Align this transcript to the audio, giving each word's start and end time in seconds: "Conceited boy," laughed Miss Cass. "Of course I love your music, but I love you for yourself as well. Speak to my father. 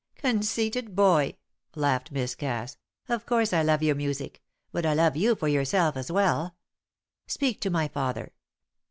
"Conceited 0.15 0.95
boy," 0.95 1.35
laughed 1.75 2.11
Miss 2.11 2.33
Cass. 2.33 2.75
"Of 3.07 3.27
course 3.27 3.53
I 3.53 3.61
love 3.61 3.83
your 3.83 3.93
music, 3.93 4.41
but 4.71 4.83
I 4.83 4.95
love 4.95 5.15
you 5.15 5.35
for 5.35 5.47
yourself 5.47 5.95
as 5.95 6.11
well. 6.11 6.55
Speak 7.27 7.61
to 7.61 7.69
my 7.69 7.87
father. 7.87 8.33